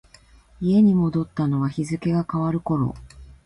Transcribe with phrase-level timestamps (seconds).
[0.61, 2.95] 家に戻ったのは日付が変わる頃。